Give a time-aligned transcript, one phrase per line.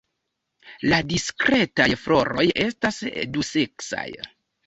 [0.93, 2.99] La diskretaj floroj estas
[3.37, 4.09] duseksaj.